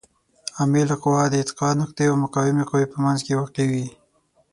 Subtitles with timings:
[0.59, 3.87] عامله قوه د اتکا نقطې او مقاومې قوې په منځ کې واقع وي.